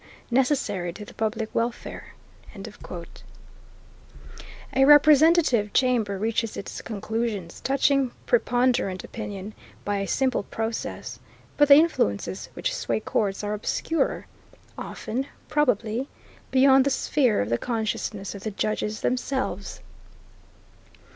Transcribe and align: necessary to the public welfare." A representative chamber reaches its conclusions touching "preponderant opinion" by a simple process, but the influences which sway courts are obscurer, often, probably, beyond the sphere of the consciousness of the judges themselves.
necessary 0.31 0.91
to 0.91 1.05
the 1.05 1.13
public 1.13 1.53
welfare." 1.53 2.15
A 4.73 4.83
representative 4.85 5.73
chamber 5.73 6.17
reaches 6.17 6.57
its 6.57 6.81
conclusions 6.81 7.59
touching 7.61 8.09
"preponderant 8.25 9.03
opinion" 9.03 9.53
by 9.85 9.97
a 9.97 10.07
simple 10.07 10.41
process, 10.41 11.19
but 11.55 11.67
the 11.67 11.75
influences 11.75 12.49
which 12.55 12.75
sway 12.75 12.99
courts 12.99 13.43
are 13.43 13.53
obscurer, 13.53 14.25
often, 14.75 15.27
probably, 15.49 16.07
beyond 16.49 16.83
the 16.83 16.89
sphere 16.89 17.39
of 17.39 17.49
the 17.49 17.59
consciousness 17.59 18.33
of 18.33 18.41
the 18.41 18.49
judges 18.49 19.01
themselves. 19.01 19.81